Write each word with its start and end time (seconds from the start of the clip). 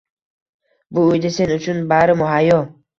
Bu 0.99 1.05
uyda 1.11 1.33
sen 1.37 1.55
uchun 1.59 1.87
bari 1.95 2.21
muhayyo 2.25 2.63